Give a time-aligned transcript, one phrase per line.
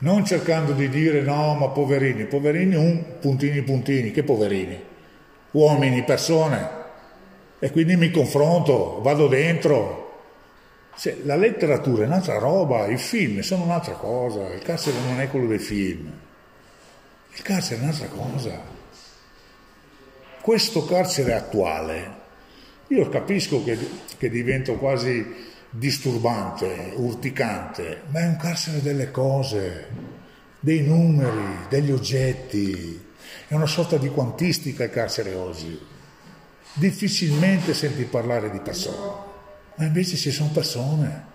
[0.00, 4.80] Non cercando di dire no, ma poverini, poverini un puntini puntini, che poverini?
[5.52, 6.76] Uomini, persone.
[7.58, 10.06] E quindi mi confronto, vado dentro.
[10.96, 15.28] Cioè, la letteratura è un'altra roba, i film sono un'altra cosa, il carcere non è
[15.28, 16.12] quello dei film.
[17.34, 18.62] Il carcere è un'altra cosa.
[20.40, 22.16] Questo carcere attuale,
[22.88, 23.76] io capisco che,
[24.16, 29.88] che divento quasi disturbante, urticante, ma è un carcere delle cose,
[30.60, 33.06] dei numeri, degli oggetti.
[33.46, 35.78] È una sorta di quantistica il carcere oggi.
[36.74, 39.22] Difficilmente senti parlare di persone,
[39.76, 41.26] ma invece ci sono persone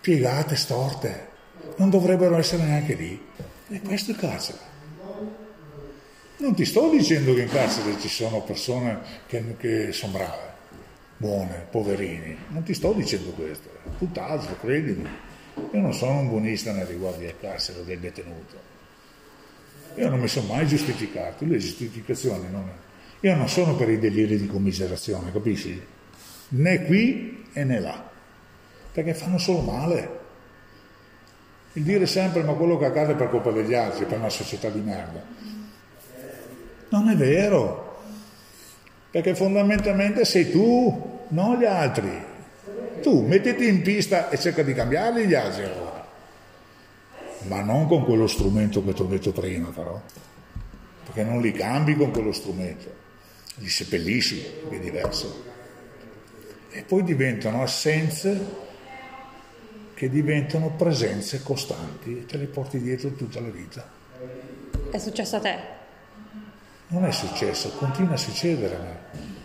[0.00, 1.28] piegate, storte,
[1.76, 3.26] non dovrebbero essere neanche lì.
[3.68, 4.58] E questo è il carcere.
[6.38, 10.51] Non ti sto dicendo che in carcere ci sono persone che, che sono brave
[11.22, 12.36] buone, poverini.
[12.48, 15.08] Non ti sto dicendo questo, tutt'altro, credimi.
[15.70, 18.70] Io non sono un buonista nei riguardi del carcere del detenuto.
[19.94, 22.68] Io non mi sono mai giustificato, le giustificazioni non...
[23.20, 25.80] Io non sono per i deliri di commiserazione, capisci?
[26.48, 28.10] Né qui e né là,
[28.90, 30.20] perché fanno solo male.
[31.74, 34.68] Il dire sempre ma quello che accade è per colpa degli altri, per una società
[34.70, 35.22] di merda.
[36.88, 38.02] Non è vero,
[39.10, 42.30] perché fondamentalmente sei tu non gli altri.
[43.02, 46.06] Tu mettiti in pista e cerca di cambiarli gli altri allora.
[47.48, 50.00] Ma non con quello strumento che ti ho detto prima, però.
[51.04, 52.94] Perché non li cambi con quello strumento,
[53.56, 55.50] li seppellisci, che è diverso.
[56.70, 58.70] E poi diventano assenze
[59.94, 63.88] che diventano presenze costanti e te le porti dietro tutta la vita.
[64.90, 65.58] È successo a te?
[66.88, 69.41] Non è successo, continua a succedere a me.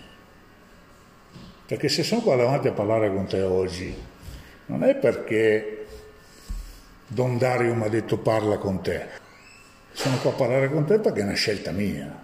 [1.68, 3.94] Perché se sono qua davanti a parlare con te oggi,
[4.68, 5.86] non è perché
[7.08, 9.06] Don Dario mi ha detto parla con te.
[9.92, 12.24] Sono qua a parlare con te perché è una scelta mia.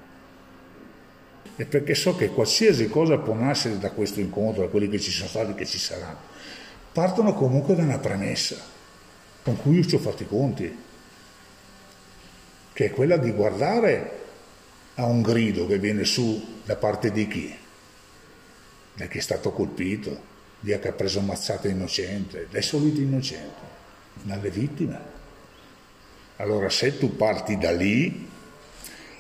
[1.58, 5.11] E perché so che qualsiasi cosa può nascere da questo incontro, da quelli che ci
[5.11, 6.20] sono stati e che ci saranno,
[6.93, 8.55] partono comunque da una premessa
[9.43, 10.77] con cui io ci ho fatto i conti,
[12.71, 14.21] che è quella di guardare
[14.95, 17.58] a un grido che viene su da parte di chi?
[18.95, 23.61] Da chi è stato colpito, di chi ha preso mazzate innocente, dai soliti innocenti,
[24.21, 25.11] dalle vittime.
[26.37, 28.30] Allora se tu parti da lì,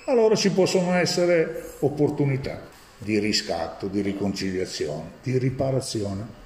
[0.05, 2.61] allora ci possono essere opportunità
[2.97, 6.41] di riscatto, di riconciliazione, di riparazione.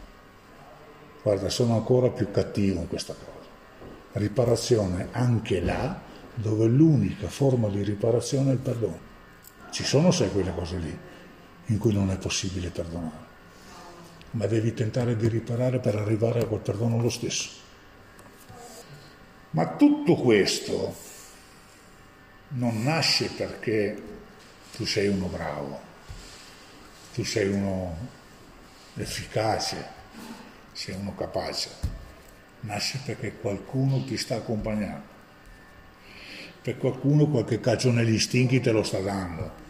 [1.21, 3.47] Guarda, sono ancora più cattivo in questa cosa.
[4.13, 5.99] Riparazione anche là
[6.33, 8.99] dove l'unica forma di riparazione è il perdono.
[9.71, 10.97] Ci sono sai quelle cose lì,
[11.67, 13.25] in cui non è possibile perdonare,
[14.31, 17.49] ma devi tentare di riparare per arrivare a quel perdono lo stesso.
[19.51, 20.95] Ma tutto questo
[22.49, 24.01] non nasce perché
[24.75, 25.79] tu sei uno bravo,
[27.13, 27.95] tu sei uno
[28.95, 29.95] efficace,
[30.71, 31.69] sei uno capace,
[32.61, 35.15] nasce perché qualcuno ti sta accompagnando,
[36.61, 39.65] per qualcuno qualche calcio negli stinchi te lo sta dando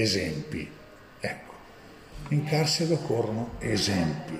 [0.00, 0.68] esempi.
[1.20, 1.52] Ecco,
[2.28, 4.38] in carcere occorrono esempi.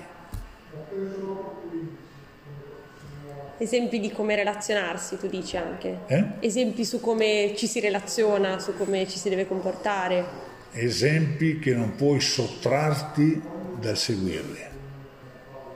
[3.57, 6.01] Esempi di come relazionarsi, tu dici anche.
[6.07, 6.25] Eh?
[6.41, 10.43] Esempi su come ci si relaziona, su come ci si deve comportare.
[10.73, 13.41] Esempi che non puoi sottrarti
[13.79, 14.73] dal seguirli.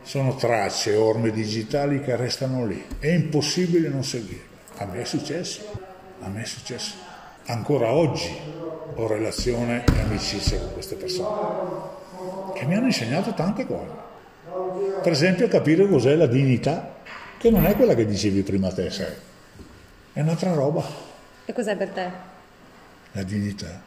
[0.03, 2.85] Sono tracce, orme digitali che restano lì.
[2.99, 4.47] È impossibile non seguirli.
[4.79, 5.87] A me è successo.
[6.21, 7.08] A me è successo.
[7.51, 8.31] Ancora oggi
[8.95, 11.97] ho relazione e amicizia con queste persone
[12.55, 13.95] che mi hanno insegnato tante cose.
[15.03, 16.97] Per esempio capire cos'è la dignità,
[17.39, 19.15] che non è quella che dicevi prima te, sai.
[20.13, 20.85] È un'altra roba.
[21.47, 22.11] E cos'è per te?
[23.13, 23.81] La dignità.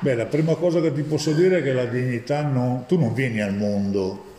[0.00, 2.86] Beh, la prima cosa che ti posso dire è che la dignità non...
[2.86, 4.34] Tu non vieni al mondo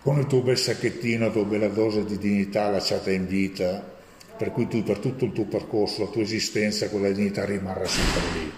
[0.00, 3.94] con il tuo bel sacchettino, la tua bella dose di dignità lasciata in vita
[4.36, 8.20] per cui tu per tutto il tuo percorso, la tua esistenza, quella dignità rimarrà sempre
[8.32, 8.52] lì.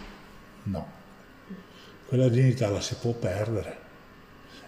[0.65, 0.87] No,
[2.07, 3.87] quella dignità la si può perdere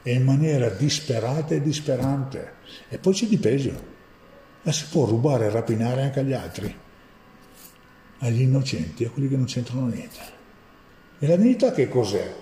[0.03, 2.55] e in maniera disperata e disperante.
[2.89, 3.99] E poi c'è di peggio,
[4.62, 6.75] la si può rubare e rapinare anche agli altri,
[8.19, 10.39] agli innocenti, a quelli che non c'entrano niente.
[11.19, 12.35] E la dignità che cos'è?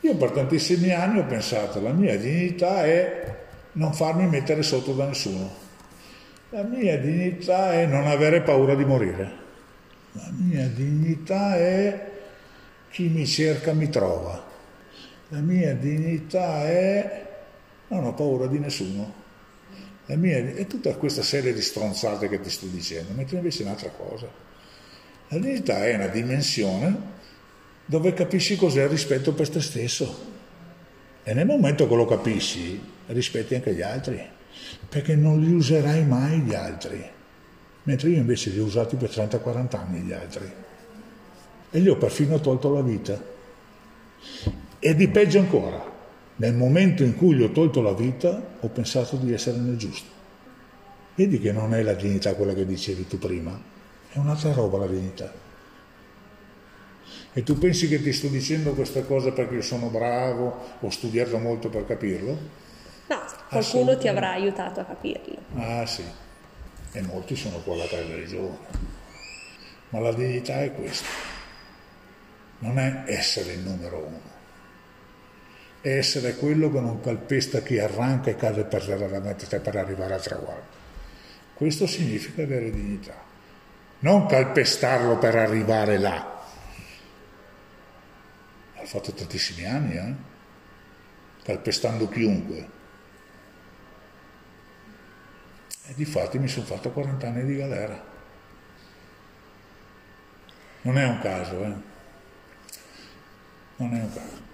[0.00, 5.06] Io per tantissimi anni ho pensato, la mia dignità è non farmi mettere sotto da
[5.06, 5.64] nessuno
[6.56, 9.30] la mia dignità è non avere paura di morire.
[10.12, 12.12] La mia dignità è
[12.90, 14.42] chi mi cerca mi trova.
[15.28, 17.26] La mia dignità è
[17.88, 19.24] non ho paura di nessuno.
[20.06, 23.66] La mia è tutta questa serie di stronzate che ti sto dicendo, mentre invece è
[23.66, 24.26] un'altra cosa.
[25.28, 27.14] La dignità è una dimensione
[27.84, 30.32] dove capisci cos'è il rispetto per te stesso.
[31.22, 34.34] E nel momento che lo capisci, rispetti anche gli altri,
[34.88, 37.04] perché non li userai mai gli altri.
[37.84, 40.50] Mentre io invece li ho usati per 30-40 anni gli altri.
[41.70, 43.20] E gli ho perfino tolto la vita.
[44.78, 45.82] E di peggio ancora,
[46.36, 50.08] nel momento in cui gli ho tolto la vita, ho pensato di essere nel giusto.
[51.14, 53.58] Vedi che non è la dignità quella che dicevi tu prima,
[54.10, 55.32] è un'altra roba la dignità.
[57.32, 61.38] E tu pensi che ti sto dicendo questa cosa perché io sono bravo, ho studiato
[61.38, 62.64] molto per capirlo?
[63.08, 65.36] No, qualcuno ti avrà aiutato a capirlo.
[65.56, 66.04] Ah sì,
[66.92, 68.58] e molti sono qua alla casa dei giovani.
[69.90, 71.06] Ma la dignità è questa,
[72.60, 74.20] non è essere il numero uno,
[75.80, 79.60] è essere quello che non calpesta chi arranca e cade per terra davanti a te
[79.60, 80.74] per arrivare al traguardo.
[81.54, 83.14] Questo significa avere dignità,
[84.00, 86.34] non calpestarlo per arrivare là
[88.86, 90.14] ha fatto tantissimi anni, eh?
[91.42, 92.74] calpestando chiunque.
[95.88, 98.14] E di fatti mi sono fatto 40 anni di galera.
[100.82, 101.74] Non è un caso, eh?
[103.76, 104.44] Non è un caso.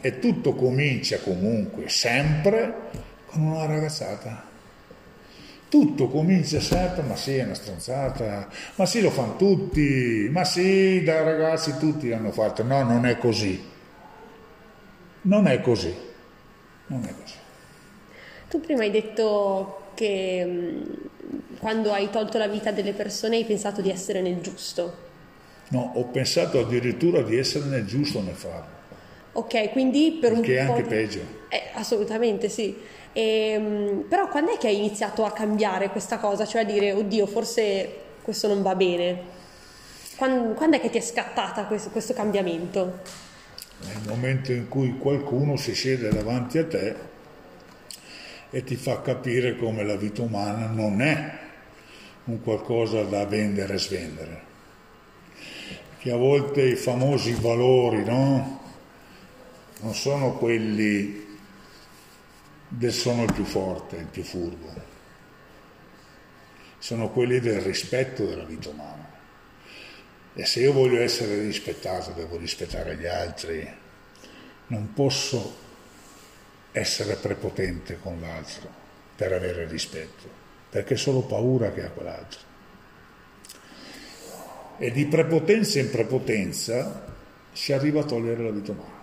[0.00, 2.74] E tutto comincia comunque, sempre,
[3.26, 4.46] con una ragazzata.
[5.68, 11.02] Tutto comincia sempre, ma sì, è una stronzata, ma sì, lo fanno tutti, ma sì,
[11.02, 12.62] da ragazzi tutti l'hanno fatto.
[12.62, 13.62] No, non è così.
[15.22, 15.94] Non è così.
[16.86, 17.36] Non è così.
[18.48, 20.82] Tu prima hai detto che
[21.58, 25.06] quando hai tolto la vita delle persone hai pensato di essere nel giusto.
[25.70, 28.76] No, ho pensato addirittura di essere nel giusto nel farlo.
[29.32, 30.72] Ok, quindi per Perché un è po'...
[30.72, 31.20] anche di- peggio.
[31.48, 32.76] Eh, assolutamente sì.
[33.12, 36.44] Ehm, però quando è che hai iniziato a cambiare questa cosa?
[36.46, 37.90] Cioè a dire, oddio, forse
[38.22, 39.36] questo non va bene?
[40.16, 43.00] Quando, quando è che ti è scattata questo, questo cambiamento?
[43.80, 46.96] Nel momento in cui qualcuno si siede davanti a te
[48.50, 51.38] e ti fa capire come la vita umana non è
[52.24, 54.42] un qualcosa da vendere e svendere.
[55.98, 58.60] Che a volte i famosi valori, no?
[59.80, 61.26] Non sono quelli
[62.68, 64.86] del sono il più forte, il più furbo.
[66.78, 69.06] Sono quelli del rispetto della vita umana.
[70.34, 73.68] E se io voglio essere rispettato, devo rispettare gli altri,
[74.68, 75.66] non posso
[76.72, 78.68] essere prepotente con l'altro
[79.16, 80.28] per avere rispetto,
[80.70, 82.40] perché è solo paura che ha quell'altro.
[84.78, 87.06] E di prepotenza in prepotenza
[87.52, 88.96] si arriva a togliere la vita umana.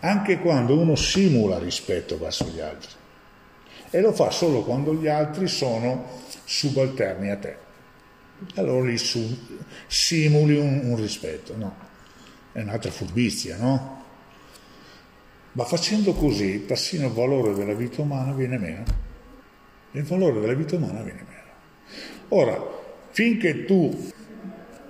[0.00, 3.00] Anche quando uno simula rispetto verso gli altri
[3.90, 7.56] e lo fa solo quando gli altri sono subalterni a te.
[8.54, 8.98] Allora lì
[9.86, 11.76] simuli un, un rispetto, no?
[12.52, 14.01] È un'altra furbizia, no?
[15.52, 18.84] Ma facendo così, persino il valore della vita umana viene meno.
[19.92, 21.40] Il valore della vita umana viene meno.
[22.28, 22.58] Ora,
[23.10, 24.10] finché tu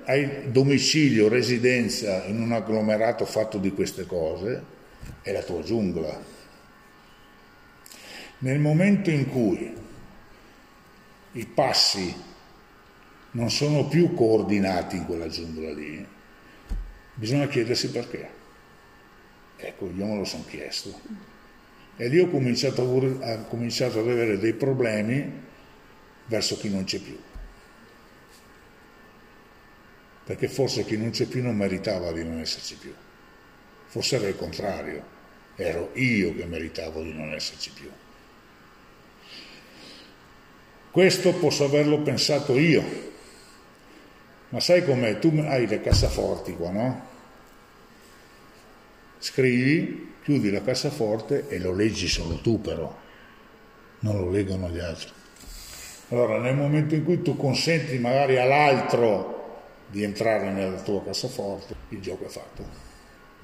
[0.05, 4.63] hai domicilio, residenza in un agglomerato fatto di queste cose,
[5.23, 6.21] è la tua giungla.
[8.39, 9.75] Nel momento in cui
[11.33, 12.15] i passi
[13.33, 16.07] non sono più coordinati in quella giungla lì,
[17.15, 18.42] bisogna chiedersi perché.
[19.57, 21.01] Ecco, io me lo sono chiesto.
[21.97, 22.83] E lì ho cominciato,
[23.21, 25.31] a, ho cominciato ad avere dei problemi
[26.27, 27.19] verso chi non c'è più.
[30.25, 32.93] Perché forse chi non c'è più non meritava di non esserci più.
[33.87, 35.05] Forse era il contrario,
[35.57, 37.91] ero io che meritavo di non esserci più.
[40.91, 43.11] Questo posso averlo pensato io,
[44.51, 45.19] ma sai com'è?
[45.19, 47.11] Tu hai le cassaforti qua, no?
[49.23, 52.93] Scrivi, chiudi la cassaforte e lo leggi solo tu però,
[54.01, 55.13] non lo leggono gli altri.
[56.09, 62.01] Allora nel momento in cui tu consenti magari all'altro di entrare nella tua cassaforte, il
[62.01, 62.65] gioco è fatto.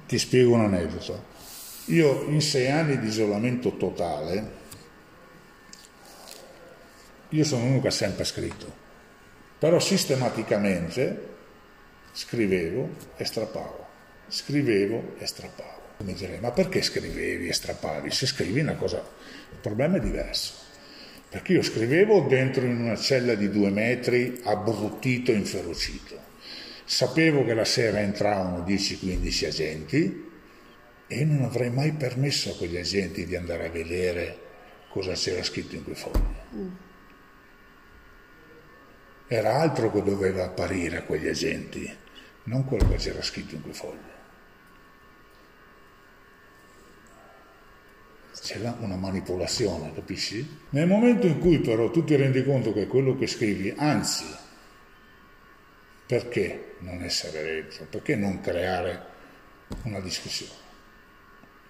[0.05, 1.23] Ti spiego un aneddoto.
[1.85, 4.51] Io in sei anni di isolamento totale,
[7.29, 8.69] io sono uno che ha sempre scritto,
[9.57, 11.27] però sistematicamente
[12.11, 13.87] scrivevo e strappavo,
[14.29, 15.77] scrivevo e strappavo.
[16.03, 18.09] Mi direi, ma perché scrivevi e strappavi?
[18.09, 20.53] Se scrivi una cosa, il problema è diverso.
[21.29, 26.17] Perché io scrivevo dentro in una cella di due metri, abbruttito inferocito.
[26.85, 30.27] Sapevo che la sera entravano 10-15 agenti
[31.05, 34.37] e non avrei mai permesso a quegli agenti di andare a vedere
[34.89, 36.21] cosa c'era scritto in quei fogli.
[39.27, 41.95] Era altro che doveva apparire a quegli agenti,
[42.45, 44.17] non quello che c'era scritto in quei fogli.
[48.41, 50.59] C'è una manipolazione, capisci?
[50.69, 54.25] Nel momento in cui però tu ti rendi conto che quello che scrivi, anzi,
[56.05, 57.85] perché non essere dentro?
[57.89, 59.05] Perché non creare
[59.83, 60.67] una discussione?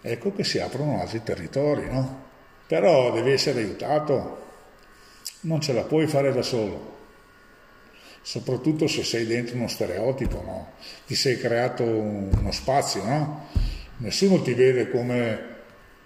[0.01, 2.27] Ecco che si aprono altri territori, no?
[2.67, 4.47] Però devi essere aiutato,
[5.41, 6.97] non ce la puoi fare da solo
[8.21, 10.71] soprattutto se sei dentro uno stereotipo, no?
[11.07, 13.47] ti sei creato uno spazio, no?
[13.97, 15.57] nessuno ti vede come,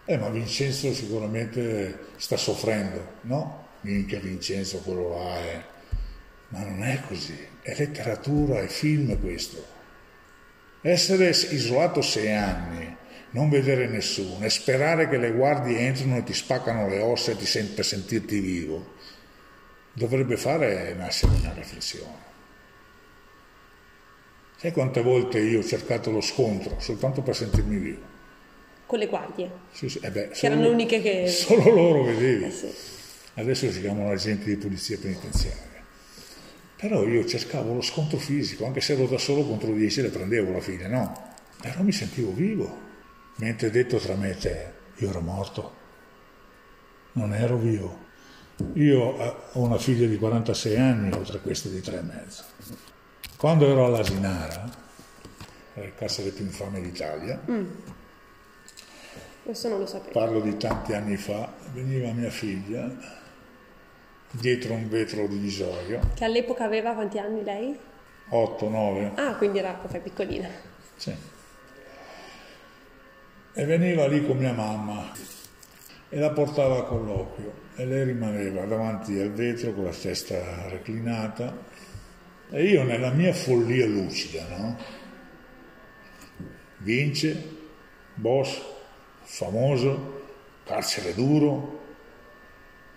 [0.05, 3.67] eh ma Vincenzo sicuramente sta soffrendo, no?
[3.81, 5.63] Minchia Vincenzo quello là è...
[6.49, 9.65] Ma non è così, è letteratura, è film questo.
[10.81, 12.95] Essere isolato sei anni,
[13.31, 17.37] non vedere nessuno e sperare che le guardie entrino e ti spaccano le ossa e
[17.37, 18.95] ti sent- per sentirti vivo,
[19.93, 22.31] dovrebbe fare nascere una riflessione.
[24.57, 28.12] Sai quante volte io ho cercato lo scontro soltanto per sentirmi vivo?
[28.85, 29.49] Con le guardie?
[29.71, 31.27] Sì, sì, eh beh, che erano le uniche che...
[31.27, 32.45] Solo loro vedevi.
[32.45, 32.71] Eh sì.
[33.35, 35.81] Adesso si chiamano agenti di polizia penitenziaria.
[36.75, 40.49] Però io cercavo lo scontro fisico, anche se ero da solo contro 10 le prendevo
[40.49, 41.31] alla fine, no?
[41.61, 42.81] Però mi sentivo vivo.
[43.37, 45.73] Mentre detto tra me e te, io ero morto.
[47.13, 48.01] Non ero vivo.
[48.73, 52.43] Io eh, ho una figlia di 46 anni, oltre a questa di 3 e mezzo.
[53.37, 54.69] Quando ero all'Asinara,
[55.75, 57.65] il carcere più infame d'Italia, mm.
[59.43, 60.11] Questo non lo sapevo.
[60.17, 62.89] Parlo di tanti anni fa, veniva mia figlia
[64.31, 65.99] dietro un vetro divisorio.
[66.15, 67.77] Che all'epoca aveva quanti anni lei?
[68.29, 69.11] 8, 9.
[69.15, 70.49] Ah, quindi era proprio piccolina.
[70.95, 71.15] Sì.
[73.55, 75.11] E veniva lì con mia mamma
[76.09, 81.55] e la portava a colloquio e lei rimaneva davanti al vetro con la testa reclinata
[82.49, 84.77] e io nella mia follia lucida, no?
[86.77, 87.49] Vince,
[88.15, 88.61] boss,
[89.23, 90.21] famoso,
[90.65, 91.81] carcere duro,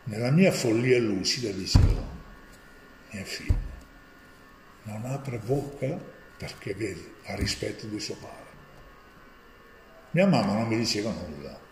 [0.04, 2.14] nella mia follia lucida dicevo,
[3.10, 3.54] mia figlia,
[4.84, 5.98] non apre bocca
[6.36, 8.44] perché vedi, ha rispetto di suo padre.
[10.10, 11.64] Mia mamma non mi diceva nulla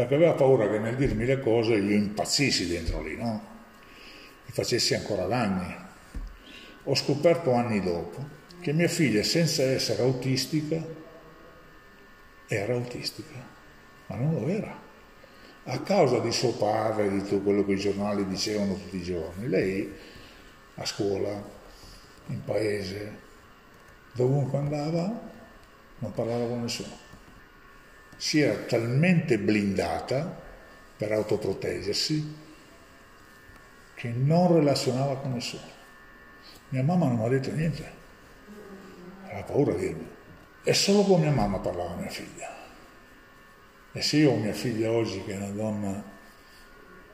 [0.00, 3.48] perché aveva paura che nel dirmi le cose io impazzissi dentro lì, no?
[4.46, 5.74] Mi facessi ancora danni.
[6.84, 10.82] Ho scoperto anni dopo che mia figlia, senza essere autistica,
[12.54, 13.46] era autistica,
[14.06, 14.78] ma non lo era.
[15.64, 19.48] A causa di suo padre, di tutto quello che i giornali dicevano tutti i giorni,
[19.48, 19.92] lei
[20.74, 21.58] a scuola,
[22.26, 23.18] in paese,
[24.12, 25.28] dovunque andava,
[25.98, 27.08] non parlava con nessuno
[28.20, 30.38] si era talmente blindata
[30.94, 32.36] per autoproteggersi
[33.94, 35.62] che non relazionava con nessuno.
[36.68, 37.90] Mia mamma non mi ha detto niente,
[39.24, 40.08] aveva paura di dirmi.
[40.62, 42.48] E solo con mia mamma parlava mia figlia.
[43.92, 46.04] E se io ho mia figlia oggi che è una donna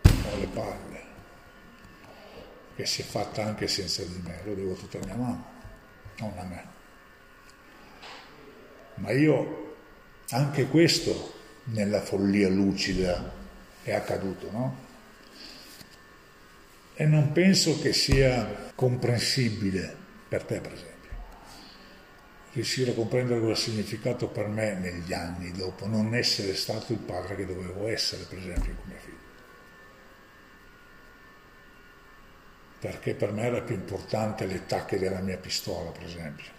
[0.02, 1.04] con le palle,
[2.74, 5.44] che si è fatta anche senza di me, lo devo tutto a mia mamma,
[6.18, 6.64] non a me.
[8.96, 9.74] Ma io
[10.30, 11.34] anche questo
[11.64, 13.32] nella follia lucida
[13.82, 14.84] è accaduto, no?
[16.94, 19.96] E non penso che sia comprensibile
[20.28, 20.95] per te, per esempio.
[22.56, 26.98] Riuscire a comprendere cosa ha significato per me negli anni dopo, non essere stato il
[26.98, 29.16] padre che dovevo essere, per esempio, con mia figlia.
[32.80, 36.56] Perché per me era più importante le tacche della mia pistola, per esempio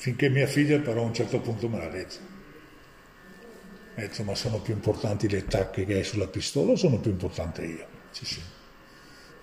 [0.00, 2.16] finché mia figlia però a un certo punto me l'ha detto.
[3.96, 7.10] Ha detto ma sono più importanti le tacche che hai sulla pistola o sono più
[7.10, 7.86] importante io?
[8.10, 8.40] Sì, sì.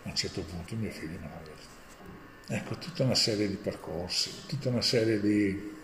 [0.04, 1.77] A un certo punto mia figlia me l'ha detto.
[2.50, 5.76] Ecco, tutta una serie di percorsi, tutta una serie di,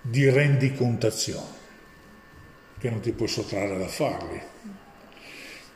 [0.00, 1.60] di rendicontazioni
[2.78, 4.40] che non ti puoi sottrarre da farli.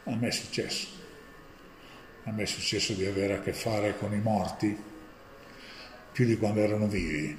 [0.04, 0.88] A me è successo.
[2.24, 4.76] A me è successo di avere a che fare con i morti
[6.12, 7.38] più di quando erano vivi,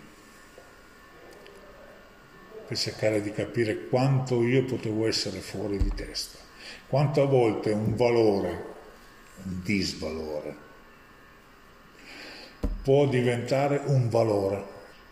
[2.68, 6.38] per cercare di capire quanto io potevo essere fuori di testa,
[6.88, 8.66] quanto a volte un valore,
[9.44, 10.67] un disvalore,
[12.88, 14.66] può diventare un valore,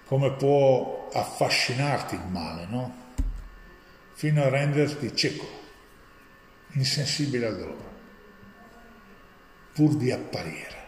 [0.05, 3.03] come può affascinarti il male, no?
[4.13, 5.45] Fino a renderti cieco,
[6.71, 7.89] insensibile al dolore,
[9.73, 10.83] pur di apparire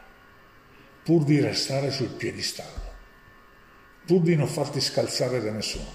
[1.07, 2.93] pur di restare sul piedistallo,
[4.05, 5.89] pur di non farti scalzare da nessuno.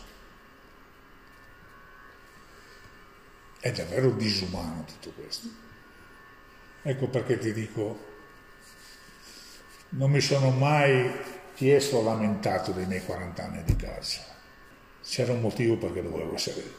[3.60, 5.48] È davvero disumano tutto questo.
[6.80, 8.11] Ecco perché ti dico,
[9.92, 11.10] non mi sono mai
[11.54, 14.26] chiesto o lamentato dei miei 40 anni di carcere.
[15.02, 16.74] C'era un motivo perché dovevo essere lì.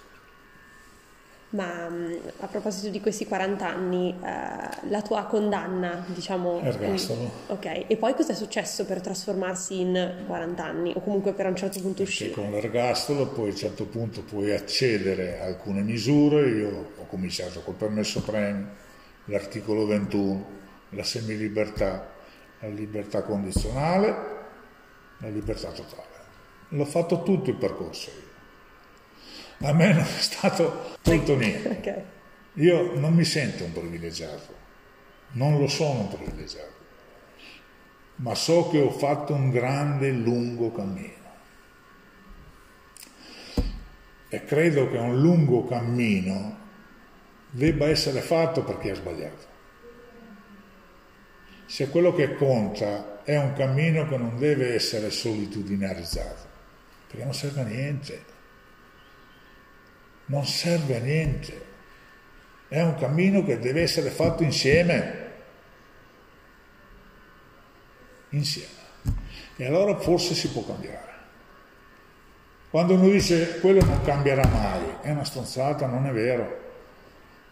[1.49, 6.59] Ma mm, a proposito di questi 40 anni, eh, la tua condanna, diciamo...
[6.61, 7.21] Ergastolo.
[7.21, 7.29] In...
[7.47, 11.49] Ok, e poi cosa è successo per trasformarsi in 40 anni o comunque per a
[11.49, 12.31] un certo punto uscire?
[12.31, 17.61] Con l'ergastolo poi a un certo punto puoi accedere a alcune misure, io ho cominciato
[17.61, 18.69] col permesso premio,
[19.25, 20.45] l'articolo 21,
[20.89, 22.12] la semilibertà,
[22.63, 24.15] la libertà condizionale,
[25.17, 26.11] la libertà totale.
[26.69, 28.09] L'ho fatto tutto il percorso
[29.63, 31.69] io a me non è stato tolto niente.
[31.83, 32.03] Okay.
[32.57, 34.53] Io non mi sento un privilegiato,
[35.31, 36.73] non lo sono un privilegiato,
[38.17, 41.21] ma so che ho fatto un grande, lungo cammino.
[44.29, 46.57] E credo che un lungo cammino
[47.49, 49.52] debba essere fatto per chi ha sbagliato.
[51.73, 56.47] Se quello che conta è un cammino che non deve essere solitudinarizzato,
[57.07, 58.31] perché non serve a niente
[60.25, 61.65] non serve a niente.
[62.67, 65.31] È un cammino che deve essere fatto insieme.
[68.29, 68.81] Insieme.
[69.55, 71.11] E allora forse si può cambiare.
[72.69, 76.61] Quando uno dice quello non cambierà mai, è una stronzata, non è vero.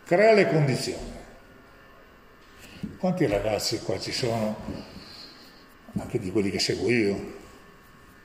[0.05, 1.20] Crea le condizioni.
[3.01, 4.55] Quanti ragazzi qua ci sono,
[5.98, 7.34] anche di quelli che seguo io?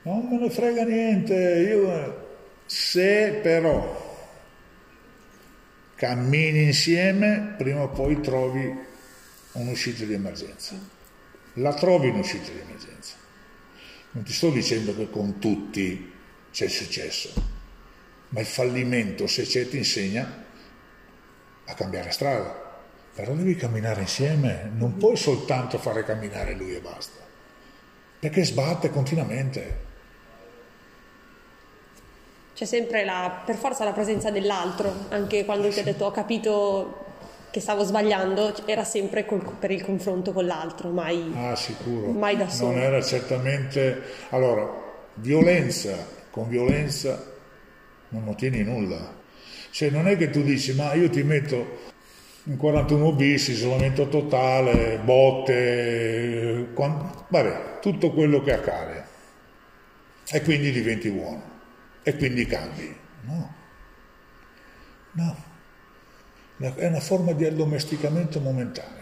[0.03, 2.27] Non me ne frega niente, io
[2.67, 4.29] se però
[5.95, 8.71] cammini insieme, prima o poi trovi
[9.53, 10.75] un'uscita di emergenza.
[11.53, 13.15] La trovi un'uscita di emergenza.
[14.11, 16.13] Non ti sto dicendo che con tutti
[16.51, 17.33] c'è successo,
[18.29, 20.45] ma il fallimento, se c'è, ti insegna
[21.65, 22.66] a cambiare strada.
[23.17, 27.19] Però devi camminare insieme, non puoi soltanto fare camminare lui e basta,
[28.19, 29.85] perché sbatte continuamente
[32.53, 37.05] c'è sempre la, per forza la presenza dell'altro, anche quando ti ho detto ho capito
[37.49, 42.11] che stavo sbagliando, era sempre col, per il confronto con l'altro, mai, ah, sicuro.
[42.11, 42.73] mai da solo.
[42.73, 43.99] Non era certamente...
[44.29, 44.71] Allora,
[45.15, 45.95] violenza
[46.29, 47.19] con violenza
[48.09, 49.15] non ottieni nulla.
[49.71, 51.95] Cioè non è che tu dici ma io ti metto
[52.47, 59.05] in 41 bis, isolamento totale, botte, vabbè, tutto quello che accade
[60.29, 61.55] e quindi diventi buono
[62.03, 62.95] e quindi cambi.
[63.23, 63.55] No,
[65.11, 65.35] no,
[66.75, 68.95] è una forma di addomesticamento momentaneo.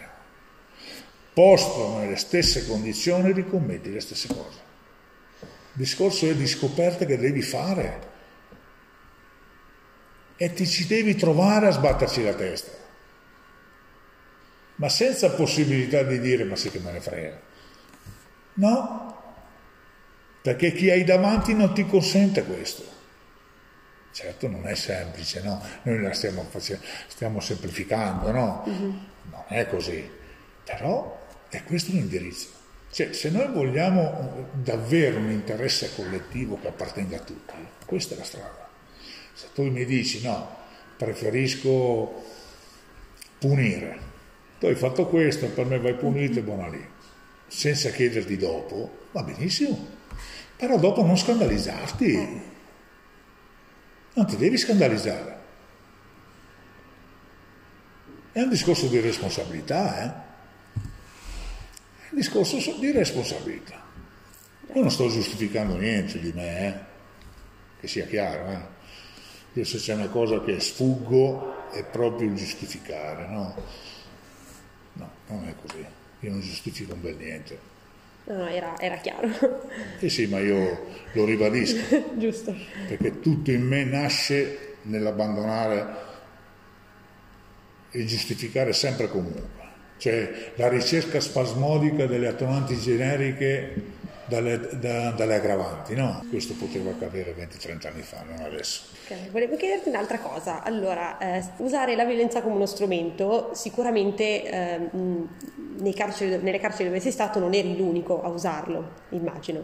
[1.32, 4.64] Posto nelle stesse condizioni ricommetti le stesse cose.
[5.40, 8.14] Il discorso è di scoperte che devi fare
[10.36, 12.72] e ti ci devi trovare a sbatterci la testa,
[14.76, 17.40] ma senza possibilità di dire ma sì che me ne frega.
[18.54, 19.22] No,
[20.42, 22.94] perché chi hai davanti non ti consente questo.
[24.12, 25.62] Certo non è semplice, no?
[25.82, 28.62] Noi la stiamo, facendo, stiamo semplificando, no?
[28.64, 28.98] Uh-huh.
[29.30, 30.08] Non è così,
[30.64, 32.48] però è questo l'indirizzo.
[32.90, 37.52] Cioè, se noi vogliamo davvero un interesse collettivo che appartenga a tutti,
[37.84, 38.68] questa è la strada.
[39.34, 40.48] Se tu mi dici no,
[40.96, 42.24] preferisco
[43.38, 43.98] punire,
[44.58, 46.84] tu hai fatto questo, per me vai punito e buona lì,
[47.46, 49.94] senza chiederti dopo, va benissimo,
[50.56, 52.54] però dopo non scandalizzarti
[54.14, 55.44] non ti devi scandalizzare.
[58.32, 60.24] È un discorso di responsabilità, eh?
[61.98, 63.82] È un discorso di responsabilità.
[64.74, 66.74] Io non sto giustificando niente di me, eh?
[67.80, 68.50] che sia chiaro.
[68.50, 68.60] Eh?
[69.54, 73.54] Io se c'è una cosa che sfuggo è proprio il giustificare, no?
[75.66, 75.84] Così.
[76.20, 77.58] Io non giustifico un bel niente.
[78.24, 79.28] No, no, era, era chiaro.
[79.98, 82.14] Sì, sì, ma io lo ribadisco.
[82.18, 82.54] Giusto.
[82.88, 86.04] Perché tutto in me nasce nell'abbandonare
[87.90, 89.64] e giustificare sempre comunque.
[89.98, 93.94] Cioè la ricerca spasmodica delle attonanti generiche
[94.26, 96.24] dalle, da, dalle, aggravanti, no?
[96.28, 98.82] Questo poteva accadere 20-30 anni fa, non adesso.
[99.04, 99.30] Okay.
[99.30, 100.62] Volevo chiederti un'altra cosa.
[100.62, 107.12] Allora, eh, usare la violenza come uno strumento, sicuramente eh, carceri, nelle carceri dove sei
[107.12, 109.62] stato non eri l'unico a usarlo, immagino.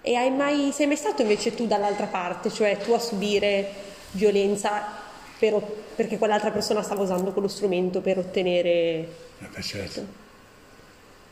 [0.00, 5.02] E hai mai, sei mai stato invece tu dall'altra parte, cioè tu a subire violenza
[5.38, 5.60] per,
[5.94, 8.70] perché quell'altra persona stava usando quello strumento per ottenere...
[8.70, 10.06] Eh beh, certo.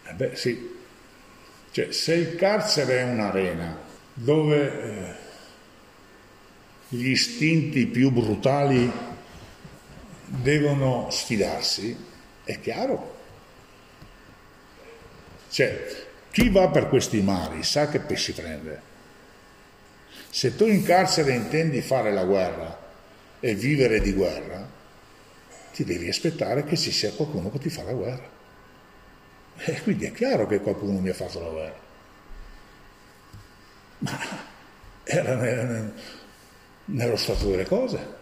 [0.04, 0.80] Eh beh, sì,
[1.72, 3.78] cioè, se il carcere è un'arena
[4.12, 5.14] dove eh,
[6.88, 8.92] gli istinti più brutali
[10.26, 11.96] devono sfidarsi,
[12.44, 13.20] è chiaro.
[15.48, 18.90] Cioè, chi va per questi mari sa che pesci prende.
[20.28, 22.78] Se tu in carcere intendi fare la guerra
[23.40, 24.68] e vivere di guerra,
[25.72, 28.31] ti devi aspettare che ci sia qualcuno che ti fa la guerra.
[29.64, 31.80] E quindi è chiaro che qualcuno mi ha fatto la guerra.
[33.98, 34.18] Ma
[35.04, 35.92] era
[36.86, 38.20] nello stato delle cose.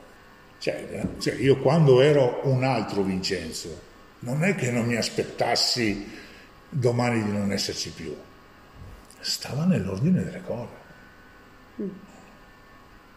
[0.58, 3.88] Cioè, cioè, io quando ero un altro Vincenzo,
[4.20, 6.18] non è che non mi aspettassi
[6.68, 8.14] domani di non esserci più,
[9.20, 10.78] stava nell'ordine delle cose.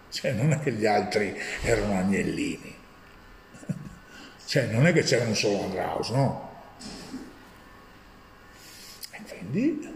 [0.10, 2.76] Cioè, non è che gli altri erano agnellini,
[4.46, 6.52] cioè, non è che c'era un solo Andraus, no?
[9.52, 9.88] Quindi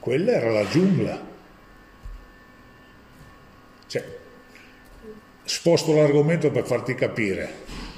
[0.00, 1.30] quella era la giungla.
[3.86, 4.18] Cioè,
[5.44, 7.90] sposto l'argomento per farti capire